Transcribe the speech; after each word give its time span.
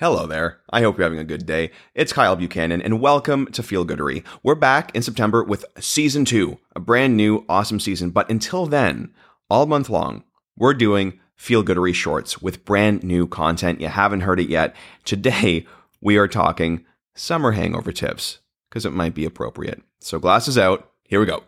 Hello 0.00 0.26
there. 0.26 0.60
I 0.70 0.80
hope 0.80 0.96
you're 0.96 1.04
having 1.04 1.18
a 1.18 1.24
good 1.24 1.44
day. 1.44 1.72
It's 1.94 2.14
Kyle 2.14 2.34
Buchanan, 2.34 2.80
and 2.80 3.02
welcome 3.02 3.44
to 3.48 3.62
Feel 3.62 3.84
Goodery. 3.84 4.24
We're 4.42 4.54
back 4.54 4.96
in 4.96 5.02
September 5.02 5.44
with 5.44 5.66
season 5.78 6.24
two, 6.24 6.58
a 6.74 6.80
brand 6.80 7.18
new, 7.18 7.44
awesome 7.50 7.78
season. 7.78 8.08
But 8.08 8.30
until 8.30 8.64
then, 8.64 9.12
all 9.50 9.66
month 9.66 9.90
long, 9.90 10.24
we're 10.56 10.72
doing 10.72 11.20
Feel 11.36 11.62
Goodery 11.62 11.94
shorts 11.94 12.40
with 12.40 12.64
brand 12.64 13.04
new 13.04 13.26
content. 13.26 13.82
You 13.82 13.88
haven't 13.88 14.22
heard 14.22 14.40
it 14.40 14.48
yet. 14.48 14.74
Today, 15.04 15.66
we 16.00 16.16
are 16.16 16.26
talking 16.26 16.86
summer 17.14 17.52
hangover 17.52 17.92
tips 17.92 18.38
because 18.70 18.86
it 18.86 18.94
might 18.94 19.14
be 19.14 19.26
appropriate. 19.26 19.82
So, 19.98 20.18
glasses 20.18 20.56
out. 20.56 20.90
Here 21.04 21.20
we 21.20 21.26
go. 21.26 21.44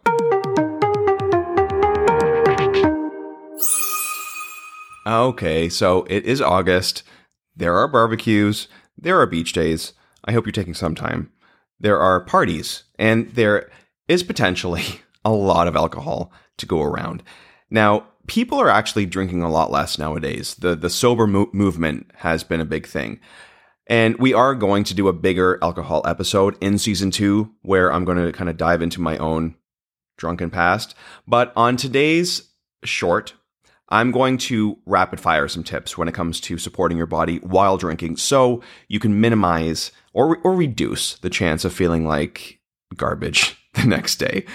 Okay, 5.06 5.70
so 5.70 6.04
it 6.10 6.26
is 6.26 6.42
August. 6.42 7.02
There 7.56 7.76
are 7.76 7.88
barbecues, 7.88 8.68
there 8.96 9.20
are 9.20 9.26
beach 9.26 9.52
days. 9.52 9.92
I 10.24 10.32
hope 10.32 10.46
you're 10.46 10.52
taking 10.52 10.74
some 10.74 10.94
time. 10.94 11.32
There 11.80 11.98
are 11.98 12.20
parties, 12.20 12.84
and 12.98 13.28
there 13.30 13.70
is 14.08 14.22
potentially 14.22 14.84
a 15.24 15.32
lot 15.32 15.68
of 15.68 15.76
alcohol 15.76 16.32
to 16.58 16.66
go 16.66 16.82
around. 16.82 17.22
Now, 17.70 18.06
people 18.26 18.60
are 18.60 18.68
actually 18.68 19.06
drinking 19.06 19.42
a 19.42 19.50
lot 19.50 19.70
less 19.70 19.98
nowadays. 19.98 20.54
The 20.54 20.76
the 20.76 20.90
sober 20.90 21.26
mo- 21.26 21.50
movement 21.52 22.10
has 22.16 22.44
been 22.44 22.60
a 22.60 22.66
big 22.66 22.86
thing. 22.86 23.20
And 23.88 24.16
we 24.18 24.32
are 24.32 24.54
going 24.54 24.84
to 24.84 24.94
do 24.94 25.08
a 25.08 25.12
bigger 25.12 25.58
alcohol 25.60 26.02
episode 26.06 26.56
in 26.60 26.78
season 26.78 27.10
2 27.10 27.50
where 27.62 27.92
I'm 27.92 28.04
going 28.04 28.24
to 28.24 28.32
kind 28.32 28.48
of 28.48 28.56
dive 28.56 28.80
into 28.80 29.00
my 29.00 29.18
own 29.18 29.56
drunken 30.16 30.50
past. 30.50 30.94
But 31.26 31.52
on 31.56 31.76
today's 31.76 32.48
short 32.84 33.34
I'm 33.92 34.10
going 34.10 34.38
to 34.38 34.78
rapid 34.86 35.20
fire 35.20 35.46
some 35.48 35.62
tips 35.62 35.98
when 35.98 36.08
it 36.08 36.14
comes 36.14 36.40
to 36.40 36.56
supporting 36.56 36.96
your 36.96 37.06
body 37.06 37.36
while 37.40 37.76
drinking 37.76 38.16
so 38.16 38.62
you 38.88 38.98
can 38.98 39.20
minimize 39.20 39.92
or, 40.14 40.38
or 40.38 40.54
reduce 40.54 41.18
the 41.18 41.28
chance 41.28 41.62
of 41.66 41.74
feeling 41.74 42.06
like 42.08 42.58
garbage 42.96 43.54
the 43.74 43.84
next 43.84 44.16
day. 44.16 44.46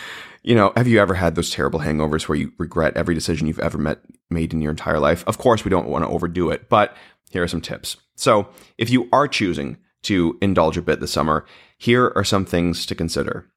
You 0.41 0.55
know, 0.55 0.73
have 0.75 0.87
you 0.87 0.99
ever 0.99 1.13
had 1.13 1.35
those 1.35 1.51
terrible 1.51 1.81
hangovers 1.81 2.27
where 2.27 2.37
you 2.37 2.51
regret 2.57 2.97
every 2.97 3.13
decision 3.13 3.45
you've 3.45 3.59
ever 3.59 3.77
met, 3.77 3.99
made 4.31 4.53
in 4.53 4.61
your 4.61 4.71
entire 4.71 4.99
life? 4.99 5.23
Of 5.27 5.37
course, 5.37 5.63
we 5.63 5.69
don't 5.69 5.87
want 5.87 6.03
to 6.03 6.09
overdo 6.09 6.49
it, 6.49 6.67
but 6.67 6.97
here 7.29 7.43
are 7.43 7.47
some 7.47 7.61
tips. 7.61 7.97
So, 8.15 8.47
if 8.79 8.89
you 8.89 9.07
are 9.13 9.27
choosing 9.27 9.77
to 10.03 10.35
indulge 10.41 10.77
a 10.77 10.81
bit 10.81 10.99
this 10.99 11.11
summer, 11.11 11.45
here 11.77 12.11
are 12.15 12.23
some 12.23 12.45
things 12.45 12.87
to 12.87 12.95
consider. 12.95 13.47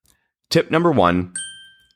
Tip 0.51 0.71
number 0.71 0.93
one 0.93 1.33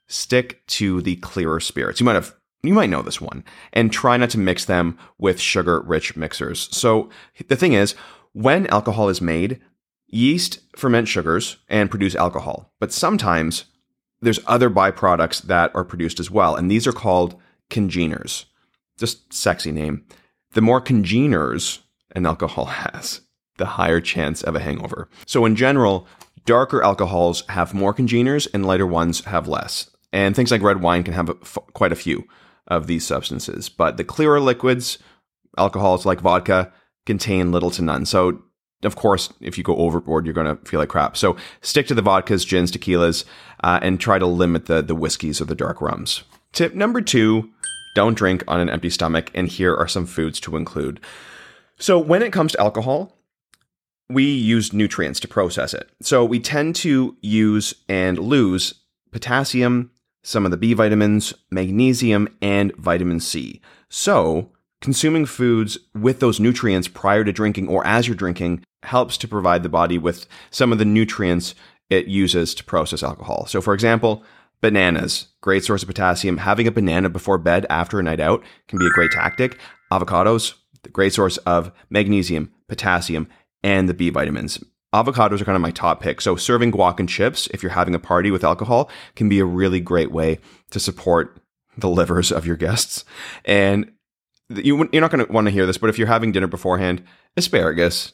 stick 0.07 0.65
to 0.69 1.03
the 1.03 1.17
clearer 1.17 1.61
spirits. 1.61 2.01
You 2.01 2.07
might 2.07 2.15
have 2.15 2.35
you 2.67 2.75
might 2.75 2.91
know 2.91 3.03
this 3.03 3.21
one, 3.21 3.45
and 3.73 3.93
try 3.93 4.17
not 4.17 4.31
to 4.31 4.39
mix 4.39 4.65
them 4.65 4.99
with 5.19 5.41
sugar 5.41 5.81
rich 5.81 6.17
mixers. 6.17 6.69
So 6.77 7.11
the 7.49 7.57
thing 7.57 7.73
is, 7.73 7.95
when 8.33 8.67
alcohol 8.69 9.09
is 9.09 9.21
made, 9.21 9.61
yeast 10.09 10.61
ferment 10.77 11.09
sugars 11.09 11.59
and 11.69 11.91
produce 11.91 12.15
alcohol, 12.15 12.73
but 12.81 12.93
sometimes 12.93 13.65
there's 14.21 14.41
other 14.47 14.71
byproducts 14.71 15.43
that 15.43 15.75
are 15.75 15.85
produced 15.85 16.19
as 16.19 16.31
well, 16.31 16.57
and 16.57 16.71
these 16.71 16.87
are 16.87 16.93
called 16.93 17.41
congeners. 17.71 18.47
Just 18.99 19.33
sexy 19.33 19.73
name. 19.73 20.05
The 20.53 20.61
more 20.61 20.81
congeners 20.81 21.81
an 22.15 22.27
alcohol 22.27 22.65
has, 22.67 23.21
the 23.59 23.67
higher 23.67 24.01
chance 24.01 24.43
of 24.43 24.57
a 24.57 24.61
hangover. 24.61 25.09
So 25.27 25.45
in 25.45 25.57
general, 25.57 26.07
darker 26.47 26.83
alcohols 26.83 27.45
have 27.49 27.75
more 27.75 27.95
congeners 27.95 28.47
and 28.47 28.67
lighter 28.67 28.87
ones 28.87 29.25
have 29.25 29.49
less. 29.49 29.91
And 30.13 30.37
things 30.37 30.51
like 30.51 30.63
red 30.63 30.81
wine 30.81 31.03
can 31.03 31.15
have 31.15 31.29
a, 31.29 31.37
f- 31.43 31.59
quite 31.73 31.93
a 31.93 31.97
few 31.97 32.25
of 32.69 32.87
these 32.87 33.07
substances. 33.07 33.69
But 33.69 33.97
the 33.97 34.05
clearer 34.05 34.41
liquids, 34.41 34.99
alcohols 35.59 36.07
like 36.07 36.21
vodka, 36.21 36.73
contain 37.07 37.53
little 37.53 37.71
to 37.71 37.83
none. 37.83 38.07
So, 38.07 38.43
of 38.83 38.97
course, 38.97 39.33
if 39.41 39.57
you 39.57 39.65
go 39.65 39.77
overboard, 39.77 40.27
you're 40.27 40.35
going 40.35 40.57
to 40.57 40.63
feel 40.69 40.81
like 40.81 40.89
crap. 40.89 41.17
So, 41.17 41.37
stick 41.61 41.87
to 41.89 41.95
the 41.95 42.03
vodkas, 42.03 42.47
gins, 42.47 42.71
tequilas, 42.71 43.25
uh, 43.63 43.79
and 43.83 44.01
try 44.01 44.19
to 44.19 44.27
limit 44.27 44.67
the, 44.67 44.83
the 44.83 44.95
whiskeys 44.95 45.41
or 45.41 45.47
the 45.47 45.55
dark 45.55 45.81
rums. 45.81 46.25
Tip 46.53 46.75
number 46.75 47.01
two 47.01 47.51
don't 47.95 48.17
drink 48.17 48.43
on 48.49 48.61
an 48.61 48.69
empty 48.69 48.91
stomach. 48.91 49.31
And 49.35 49.49
here 49.49 49.75
are 49.75 49.89
some 49.89 50.07
foods 50.07 50.41
to 50.41 50.57
include. 50.57 51.01
So, 51.79 51.99
when 51.99 52.23
it 52.23 52.33
comes 52.33 52.53
to 52.53 52.61
alcohol, 52.61 53.17
we 54.11 54.25
use 54.25 54.73
nutrients 54.73 55.21
to 55.21 55.29
process 55.29 55.75
it. 55.75 55.91
So, 56.03 56.25
we 56.25 56.41
tend 56.41 56.77
to 56.77 57.17
use 57.21 57.75
and 57.89 58.19
lose 58.19 58.75
potassium, 59.13 59.91
some 60.25 60.45
of 60.45 60.51
the 60.51 60.57
B 60.57 60.73
vitamins, 60.73 61.33
magnesium, 61.51 62.29
and 62.43 62.75
vitamin 62.77 63.21
C. 63.21 63.61
So, 63.89 64.51
consuming 64.81 65.27
foods 65.27 65.79
with 65.95 66.19
those 66.19 66.41
nutrients 66.41 66.89
prior 66.89 67.23
to 67.23 67.33
drinking 67.33 67.69
or 67.69 67.87
as 67.87 68.09
you're 68.09 68.17
drinking 68.17 68.65
helps 68.83 69.17
to 69.19 69.29
provide 69.29 69.63
the 69.63 69.69
body 69.69 69.99
with 69.99 70.27
some 70.51 70.73
of 70.73 70.79
the 70.79 70.85
nutrients 70.85 71.55
it 71.91 72.07
uses 72.07 72.55
to 72.55 72.65
process 72.65 73.03
alcohol. 73.03 73.47
So, 73.47 73.61
for 73.61 73.75
example, 73.75 74.25
bananas, 74.61 75.29
great 75.43 75.65
source 75.65 75.83
of 75.83 75.89
potassium. 75.89 76.39
Having 76.39 76.67
a 76.67 76.73
banana 76.73 77.09
before 77.09 77.39
bed 77.39 77.67
after 77.71 78.01
a 78.01 78.03
night 78.03 78.21
out 78.21 78.43
can 78.67 78.79
be 78.79 78.87
a 78.87 78.91
great 78.91 79.13
tactic. 79.13 79.59
Avocados, 79.93 80.55
great 80.93 81.13
source 81.13 81.37
of 81.39 81.71
magnesium, 81.91 82.53
potassium, 82.67 83.29
and 83.63 83.89
the 83.89 83.95
B 83.95 84.11
vitamins 84.11 84.63
avocados 84.95 85.41
are 85.41 85.45
kind 85.45 85.57
of 85.57 85.63
my 85.63 85.73
top 85.73 86.01
pick. 86.01 86.21
So 86.21 86.37
serving 86.37 86.73
guac 86.73 87.01
and 87.01 87.09
chips, 87.09 87.49
if 87.49 87.63
you're 87.63 87.73
having 87.73 87.95
a 87.95 87.99
party 87.99 88.31
with 88.31 88.45
alcohol, 88.45 88.89
can 89.17 89.29
be 89.29 89.41
a 89.41 89.45
really 89.45 89.81
great 89.81 90.13
way 90.13 90.39
to 90.71 90.79
support 90.79 91.41
the 91.77 91.89
livers 91.89 92.31
of 92.31 92.47
your 92.47 92.57
guests. 92.57 93.05
And 93.45 93.91
you, 94.49 94.89
you're 94.93 95.01
not 95.01 95.11
going 95.11 95.27
to 95.27 95.33
want 95.33 95.47
to 95.47 95.51
hear 95.51 95.67
this, 95.67 95.79
but 95.79 95.91
if 95.91 95.99
you're 95.99 96.07
having 96.07 96.31
dinner 96.31 96.47
beforehand, 96.47 97.03
asparagus. 97.37 98.13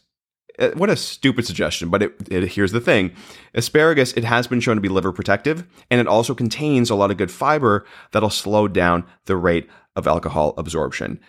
Uh, 0.59 0.71
what 0.71 0.91
a 0.91 0.97
stupid 0.97 1.47
suggestion, 1.47 1.91
but 1.91 2.03
it, 2.03 2.29
it, 2.31 2.49
here's 2.53 2.73
the 2.73 2.81
thing. 2.81 3.13
Asparagus, 3.55 4.13
it 4.15 4.25
has 4.25 4.47
been 4.47 4.61
shown 4.61 4.77
to 4.77 4.81
be 4.81 4.89
liver 4.89 5.13
protective, 5.13 5.65
and 5.91 6.01
it 6.01 6.07
also 6.07 6.35
contains 6.35 6.91
a 6.91 6.95
lot 6.95 7.11
of 7.11 7.17
good 7.17 7.31
fiber 7.31 7.87
that'll 8.13 8.31
slow 8.31 8.69
down 8.69 9.05
the 9.27 9.37
rate 9.37 9.69
of 9.97 10.07
alcohol 10.07 10.55
absorption. 10.57 11.21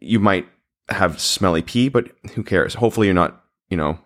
You 0.00 0.20
might 0.20 0.46
have 0.88 1.20
smelly 1.20 1.62
pee, 1.62 1.88
but 1.88 2.10
who 2.34 2.42
cares? 2.42 2.74
Hopefully 2.74 3.06
you're 3.06 3.14
not, 3.14 3.42
you 3.68 3.76
know, 3.76 3.98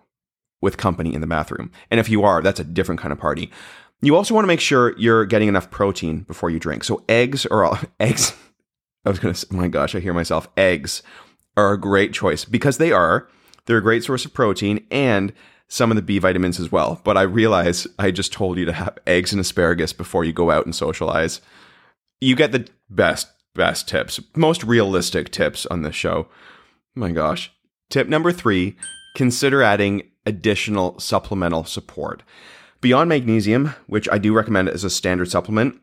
with 0.63 0.77
company 0.77 1.13
in 1.13 1.21
the 1.21 1.27
bathroom. 1.27 1.69
And 1.91 1.99
if 1.99 2.09
you 2.09 2.23
are, 2.23 2.41
that's 2.41 2.59
a 2.59 2.63
different 2.63 3.01
kind 3.01 3.11
of 3.11 3.19
party. 3.19 3.51
You 4.01 4.15
also 4.15 4.33
want 4.33 4.45
to 4.45 4.47
make 4.47 4.61
sure 4.61 4.97
you're 4.97 5.25
getting 5.25 5.49
enough 5.49 5.69
protein 5.69 6.21
before 6.21 6.49
you 6.49 6.59
drink. 6.59 6.83
So 6.83 7.03
eggs 7.07 7.45
or 7.45 7.77
eggs. 7.99 8.33
I 9.05 9.09
was 9.09 9.19
going 9.19 9.33
to 9.33 9.39
say, 9.39 9.47
my 9.51 9.67
gosh, 9.67 9.93
I 9.93 9.99
hear 9.99 10.13
myself. 10.13 10.47
Eggs 10.55 11.03
are 11.57 11.73
a 11.73 11.79
great 11.79 12.13
choice 12.13 12.45
because 12.45 12.77
they 12.77 12.91
are. 12.91 13.27
They're 13.65 13.77
a 13.77 13.81
great 13.81 14.03
source 14.03 14.25
of 14.25 14.33
protein 14.33 14.85
and 14.89 15.33
some 15.67 15.91
of 15.91 15.95
the 15.95 16.01
B 16.01 16.17
vitamins 16.19 16.59
as 16.59 16.71
well. 16.71 17.01
But 17.03 17.17
I 17.17 17.23
realize 17.23 17.85
I 17.99 18.11
just 18.11 18.31
told 18.31 18.57
you 18.57 18.65
to 18.65 18.73
have 18.73 18.97
eggs 19.05 19.33
and 19.33 19.41
asparagus 19.41 19.91
before 19.91 20.23
you 20.23 20.31
go 20.31 20.49
out 20.49 20.65
and 20.65 20.73
socialize. 20.73 21.41
You 22.21 22.35
get 22.35 22.53
the 22.53 22.67
best, 22.89 23.27
best 23.53 23.89
tips, 23.89 24.21
most 24.35 24.63
realistic 24.63 25.29
tips 25.29 25.65
on 25.65 25.81
this 25.81 25.95
show. 25.95 26.27
My 26.95 27.11
gosh. 27.11 27.51
Tip 27.89 28.07
number 28.07 28.31
three 28.31 28.77
consider 29.15 29.61
adding 29.61 30.03
additional 30.25 30.99
supplemental 30.99 31.63
support. 31.63 32.23
Beyond 32.81 33.09
magnesium, 33.09 33.73
which 33.87 34.09
I 34.11 34.17
do 34.17 34.33
recommend 34.33 34.69
as 34.69 34.83
a 34.83 34.89
standard 34.89 35.29
supplement, 35.31 35.79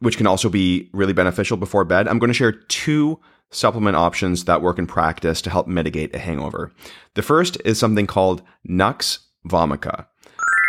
which 0.00 0.16
can 0.16 0.26
also 0.26 0.48
be 0.48 0.90
really 0.92 1.12
beneficial 1.12 1.56
before 1.56 1.84
bed, 1.84 2.08
I'm 2.08 2.18
going 2.18 2.30
to 2.30 2.34
share 2.34 2.52
two 2.52 3.20
supplement 3.50 3.96
options 3.96 4.46
that 4.46 4.62
work 4.62 4.78
in 4.78 4.86
practice 4.86 5.40
to 5.42 5.50
help 5.50 5.68
mitigate 5.68 6.14
a 6.14 6.18
hangover. 6.18 6.72
The 7.14 7.22
first 7.22 7.58
is 7.64 7.78
something 7.78 8.06
called 8.06 8.42
Nux 8.64 9.18
Vomica. 9.46 10.06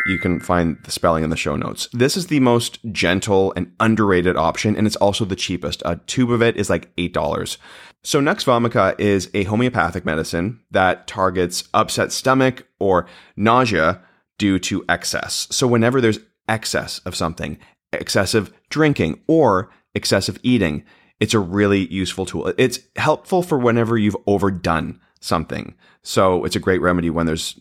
You 0.06 0.20
can 0.20 0.40
find 0.40 0.78
the 0.84 0.92
spelling 0.92 1.24
in 1.24 1.30
the 1.30 1.38
show 1.38 1.56
notes. 1.56 1.88
This 1.94 2.18
is 2.18 2.28
the 2.28 2.42
most 2.42 2.80
gentle 2.92 3.54
and 3.56 3.72
underrated 3.80 4.36
option, 4.36 4.76
and 4.76 4.86
it's 4.86 4.98
also 4.98 5.24
the 5.24 5.36
cheapest. 5.36 5.82
A 5.86 5.96
tube 6.08 6.32
of 6.32 6.42
it 6.42 6.58
is 6.58 6.70
like 6.70 6.94
$8. 6.98 7.58
So, 8.04 8.20
Nux 8.20 8.36
Vomica 8.44 9.00
is 9.00 9.30
a 9.34 9.46
homeopathic 9.46 10.04
medicine 10.04 10.60
that 10.72 11.08
targets 11.08 11.70
upset 11.74 12.12
stomach 12.12 12.68
or 12.80 13.08
nausea 13.38 14.02
due 14.38 14.60
to 14.60 14.84
excess. 14.90 15.48
So, 15.52 15.68
whenever 15.68 16.02
there's 16.02 16.20
excess 16.50 17.00
of 17.00 17.16
something, 17.16 17.58
excessive 17.94 18.52
drinking 18.70 19.22
or 19.28 19.70
excessive 19.96 20.38
eating, 20.44 20.84
it's 21.22 21.34
a 21.34 21.40
really 21.40 21.88
useful 21.94 22.26
tool. 22.26 22.54
It's 22.58 22.80
helpful 22.98 23.42
for 23.42 23.58
whenever 23.58 23.98
you've 23.98 24.18
overdone 24.28 25.00
something. 25.22 25.74
So, 26.02 26.44
it's 26.44 26.58
a 26.58 26.60
great 26.60 26.82
remedy 26.82 27.10
when 27.10 27.26
there's 27.26 27.58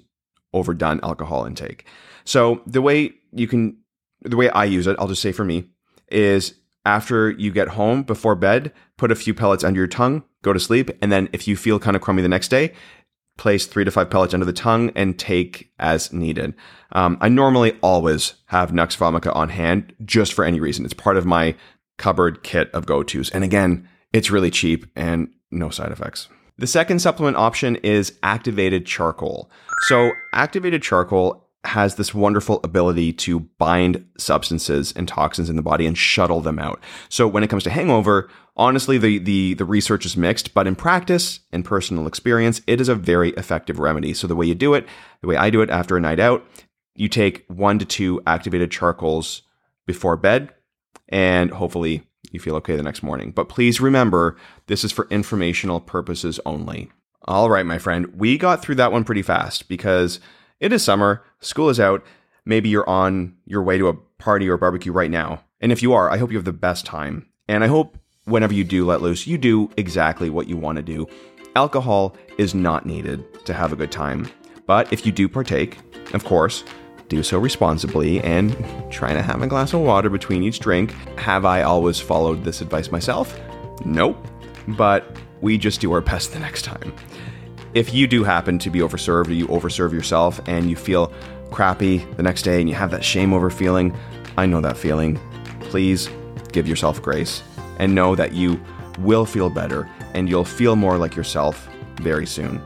overdone 0.52 1.00
alcohol 1.02 1.44
intake. 1.44 1.87
So, 2.25 2.62
the 2.66 2.82
way 2.82 3.12
you 3.32 3.49
can, 3.49 3.76
the 4.22 4.37
way 4.37 4.49
I 4.50 4.64
use 4.64 4.87
it, 4.87 4.96
I'll 4.99 5.08
just 5.08 5.22
say 5.22 5.32
for 5.32 5.44
me, 5.44 5.64
is 6.08 6.54
after 6.84 7.31
you 7.31 7.50
get 7.50 7.69
home 7.69 8.02
before 8.02 8.34
bed, 8.34 8.72
put 8.96 9.12
a 9.12 9.16
few 9.16 9.34
pellets 9.34 9.64
under 9.64 9.78
your 9.78 9.87
tongue, 9.87 10.25
go 10.43 10.52
to 10.52 10.60
sleep. 10.60 10.90
And 11.00 11.12
then 11.12 11.28
if 11.32 11.46
you 11.46 11.56
feel 11.56 11.78
kind 11.78 11.96
of 11.96 12.02
crummy 12.02 12.22
the 12.22 12.28
next 12.28 12.49
day, 12.49 12.72
place 13.38 13.66
three 13.66 13.84
to 13.84 13.90
five 13.90 14.10
pellets 14.10 14.34
under 14.34 14.46
the 14.46 14.52
tongue 14.52 14.90
and 14.94 15.19
take 15.19 15.72
as 15.78 16.12
needed. 16.12 16.54
Um, 16.93 17.16
I 17.20 17.28
normally 17.28 17.78
always 17.82 18.34
have 18.46 18.72
Nux 18.72 18.88
Vomica 18.96 19.34
on 19.34 19.49
hand 19.49 19.94
just 20.04 20.32
for 20.32 20.44
any 20.44 20.60
reason. 20.60 20.84
It's 20.84 20.94
part 20.94 21.16
of 21.16 21.25
my 21.25 21.54
cupboard 21.99 22.43
kit 22.43 22.70
of 22.72 22.87
go 22.87 23.02
tos. 23.02 23.31
And 23.31 23.44
again, 23.44 23.88
it's 24.12 24.31
really 24.31 24.50
cheap 24.50 24.87
and 24.94 25.32
no 25.50 25.70
side 25.70 25.93
effects. 25.93 26.28
The 26.62 26.69
second 26.69 27.00
supplement 27.00 27.37
option 27.37 27.75
is 27.75 28.17
activated 28.23 28.87
charcoal. 28.87 29.50
So, 29.88 30.12
activated 30.32 30.81
charcoal 30.81 31.49
has 31.64 31.97
this 31.97 32.14
wonderful 32.14 32.61
ability 32.62 33.14
to 33.14 33.41
bind 33.41 34.06
substances 34.17 34.93
and 34.94 35.09
toxins 35.09 35.50
in 35.50 35.56
the 35.56 35.62
body 35.62 35.88
and 35.88 35.99
shuttle 35.99 36.41
them 36.41 36.61
out. 36.61 36.81
So 37.09 37.26
when 37.26 37.43
it 37.43 37.50
comes 37.50 37.64
to 37.64 37.70
hangover, 37.70 38.31
honestly 38.56 38.97
the 38.97 39.19
the 39.19 39.55
the 39.55 39.64
research 39.64 40.06
is 40.06 40.17
mixed, 40.17 40.55
but 40.55 40.69
in 40.69 40.76
practice 40.76 41.41
and 41.50 41.64
personal 41.64 42.06
experience, 42.06 42.61
it 42.69 42.81
is 42.81 42.88
a 42.88 42.94
very 42.94 43.31
effective 43.31 43.81
remedy. 43.81 44.14
So 44.14 44.29
the 44.29 44.37
way 44.37 44.47
you 44.47 44.55
do 44.55 44.75
it, 44.75 44.87
the 45.20 45.26
way 45.26 45.37
I 45.37 45.50
do 45.50 45.62
it 45.62 45.70
after 45.70 45.97
a 45.97 46.00
night 46.00 46.20
out, 46.20 46.47
you 46.94 47.09
take 47.09 47.44
1 47.49 47.81
to 47.81 47.85
2 47.85 48.23
activated 48.25 48.70
charcoals 48.70 49.43
before 49.85 50.17
bed 50.17 50.55
and 51.09 51.50
hopefully 51.50 52.05
you 52.32 52.40
feel 52.40 52.56
okay 52.56 52.76
the 52.76 52.82
next 52.82 53.02
morning. 53.02 53.31
But 53.31 53.49
please 53.49 53.81
remember, 53.81 54.37
this 54.67 54.84
is 54.84 54.93
for 54.93 55.06
informational 55.11 55.81
purposes 55.81 56.40
only. 56.44 56.90
All 57.26 57.49
right, 57.49 57.67
my 57.67 57.79
friend, 57.79 58.06
we 58.17 58.37
got 58.37 58.62
through 58.62 58.75
that 58.76 58.90
one 58.90 59.05
pretty 59.05 59.23
fast 59.23 59.69
because 59.69 60.19
it 60.58 60.73
is 60.73 60.82
summer, 60.82 61.23
school 61.40 61.69
is 61.69 61.79
out, 61.79 62.05
maybe 62.44 62.69
you're 62.69 62.88
on 62.88 63.37
your 63.46 63.62
way 63.62 63.79
to 63.79 63.88
a 63.88 63.94
party 63.94 64.49
or 64.49 64.56
barbecue 64.56 64.93
right 64.93 65.11
now. 65.11 65.44
And 65.61 65.70
if 65.70 65.82
you 65.82 65.93
are, 65.93 66.11
I 66.11 66.19
hope 66.19 66.31
you 66.31 66.38
have 66.38 66.44
the 66.44 66.52
best 66.52 66.84
time. 66.84 67.26
And 67.49 67.62
I 67.62 67.69
hope 67.69 67.96
whenever 68.25 68.55
you 68.55 68.64
do 68.64 68.85
let 68.85 69.02
loose, 69.02 69.26
you 69.26 69.38
do 69.38 69.70
exactly 69.76 70.31
what 70.31 70.49
you 70.49 70.56
want 70.56 70.76
to 70.76 70.82
do. 70.82 71.06
Alcohol 71.55 72.17
is 72.38 72.55
not 72.55 72.87
needed 72.87 73.44
to 73.44 73.55
have 73.55 73.73
a 73.73 73.76
good 73.76 73.93
time. 73.93 74.28
But 74.67 74.93
if 74.93 75.05
you 75.05 75.12
do 75.12 75.28
partake, 75.28 75.78
of 76.14 76.25
course, 76.25 76.64
do 77.17 77.23
so 77.23 77.38
responsibly 77.38 78.20
and 78.20 78.56
trying 78.91 79.14
to 79.14 79.23
have 79.23 79.43
a 79.43 79.47
glass 79.47 79.73
of 79.73 79.81
water 79.81 80.11
between 80.11 80.43
each 80.43 80.59
drink. 80.59 80.93
Have 81.19 81.44
I 81.44 81.62
always 81.62 82.00
followed 82.00 82.44
this 82.44 82.61
advice 82.61 82.91
myself? 82.91 83.38
Nope. 83.85 84.26
But 84.69 85.17
we 85.41 85.59
just 85.59 85.81
do 85.81 85.93
our 85.93 86.00
best 86.00 86.32
the 86.32 86.38
next 86.38 86.62
time 86.62 86.93
if 87.75 87.94
you 87.94 88.06
do 88.06 88.23
happen 88.25 88.59
to 88.59 88.70
be 88.70 88.81
overserved 88.81 89.29
or 89.29 89.32
you 89.32 89.47
overserve 89.49 89.93
yourself 89.93 90.41
and 90.47 90.69
you 90.69 90.76
feel 90.76 91.12
crappy 91.50 91.99
the 92.17 92.23
next 92.23 92.43
day 92.43 92.61
and 92.61 92.69
you 92.69 92.75
have 92.75 92.91
that 92.91 93.05
shame 93.05 93.32
over 93.32 93.50
feeling, 93.50 93.97
I 94.37 94.47
know 94.47 94.61
that 94.61 94.76
feeling. 94.76 95.19
Please 95.61 96.09
give 96.53 96.69
yourself 96.69 97.00
grace 97.00 97.43
and 97.79 97.94
know 97.94 98.14
that 98.14 98.32
you 98.32 98.62
will 98.99 99.25
feel 99.25 99.49
better 99.49 99.88
and 100.14 100.29
you'll 100.29 100.44
feel 100.44 100.76
more 100.76 100.99
like 100.99 101.17
yourself 101.17 101.69
very 101.97 102.26
soon. 102.26 102.61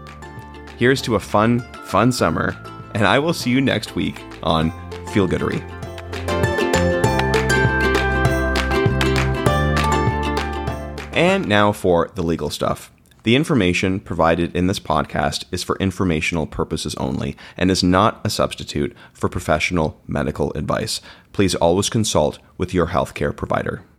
Here's 0.77 1.01
to 1.03 1.15
a 1.15 1.21
fun, 1.21 1.61
fun 1.85 2.11
summer, 2.11 2.57
and 2.97 3.07
I 3.07 3.19
will 3.19 3.35
see 3.35 3.51
you 3.51 3.61
next 3.61 3.95
week 3.95 4.23
on 4.43 4.71
Feel 5.09 5.29
Goodery. 5.29 5.61
And 11.13 11.47
now 11.47 11.73
for 11.73 12.11
the 12.15 12.23
legal 12.23 12.49
stuff. 12.49 12.91
The 13.25 13.37
information 13.37 14.01
provided 14.01 14.57
in 14.57 14.67
this 14.67 14.81
podcast 14.81 15.45
is 15.53 15.63
for 15.63 15.77
informational 15.77 16.47
purposes 16.47 16.95
only 16.95 17.37
and 17.59 17.71
is 17.71 17.83
not 17.83 18.21
a 18.25 18.31
substitute 18.31 18.97
for 19.13 19.29
professional 19.29 20.01
medical 20.07 20.53
advice. 20.55 21.03
Please 21.33 21.55
always 21.55 21.91
consult 21.91 22.39
with 22.57 22.73
your 22.73 22.87
healthcare 22.87 23.37
provider. 23.37 23.83